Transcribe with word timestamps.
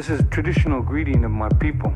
This 0.00 0.08
is 0.08 0.22
traditional 0.30 0.80
greeting 0.80 1.26
of 1.26 1.30
my 1.30 1.50
people. 1.60 1.92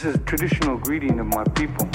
This 0.00 0.14
is 0.14 0.20
traditional 0.24 0.78
greeting 0.78 1.20
of 1.20 1.26
my 1.26 1.44
people. 1.44 1.86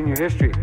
In 0.00 0.08
your 0.08 0.22
history. 0.22 0.59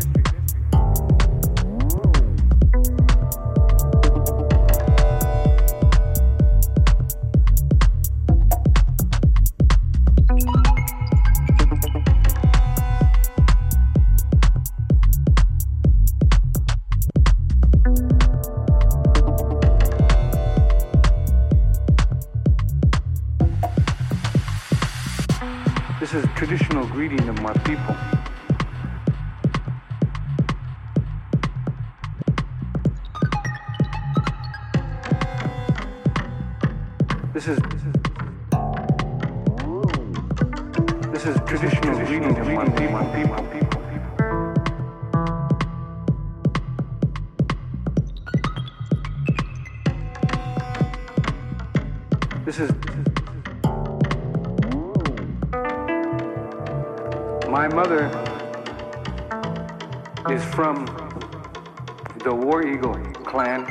The 62.28 62.34
War 62.34 62.62
Eagle 62.62 62.92
clan, 63.24 63.64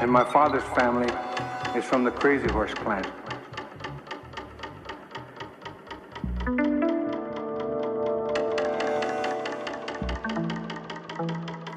and 0.00 0.10
my 0.10 0.24
father's 0.24 0.64
family 0.74 1.08
is 1.78 1.84
from 1.84 2.02
the 2.02 2.10
Crazy 2.10 2.48
Horse 2.48 2.74
clan. 2.74 3.04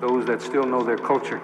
Those 0.02 0.26
that 0.26 0.42
still 0.42 0.64
know 0.64 0.82
their 0.82 0.98
culture. 0.98 1.40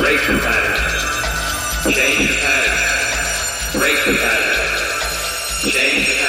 Break 0.00 0.18
the 0.26 0.38
pattern. 0.38 1.92
Change 1.92 2.28
the 2.28 2.40
pattern. 2.40 3.78
Break 3.78 3.96
the 4.06 4.14
pattern. 4.14 5.70
Change. 5.70 6.19